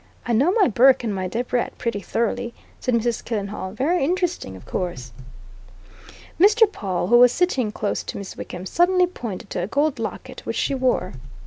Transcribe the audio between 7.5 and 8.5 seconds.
close to Miss